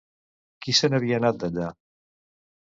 Qui 0.65 0.75
se 0.77 0.89
n'havia 0.95 1.21
anat 1.23 1.39
d'allà? 1.45 1.71